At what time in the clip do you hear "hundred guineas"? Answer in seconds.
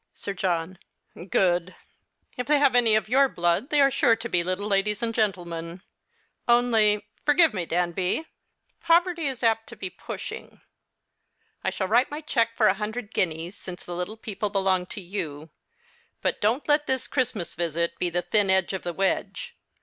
12.73-13.55